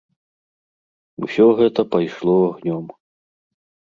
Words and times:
Усё 1.27 1.45
гэта 1.59 1.81
пайшло 1.97 2.33
агнём. 2.47 2.89